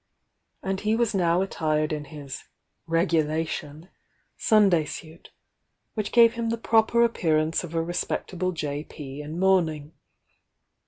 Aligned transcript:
And 0.63 0.79
he 0.79 0.95
was 0.95 1.13
now 1.13 1.43
attired 1.43 1.93
in 1.93 2.05
his 2.05 2.45
"regu 2.89 3.23
lation" 3.23 3.89
Sunday 4.35 4.83
suit, 4.83 5.29
which 5.93 6.11
gave 6.11 6.33
him 6.33 6.49
the 6.49 6.57
proper 6.57 7.05
ap 7.05 7.13
parance 7.13 7.63
of 7.63 7.75
a 7.75 7.83
respectable 7.83 8.51
J.P. 8.51 9.21
in 9.21 9.37
mourning. 9.37 9.93